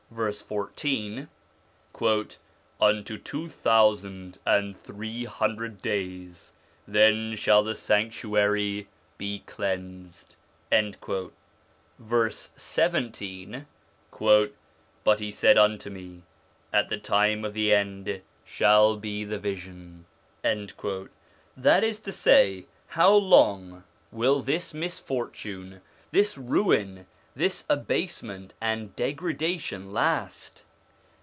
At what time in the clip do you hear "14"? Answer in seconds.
0.37-1.29